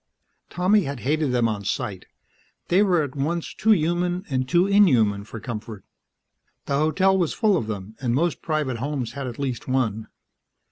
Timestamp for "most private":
8.15-8.77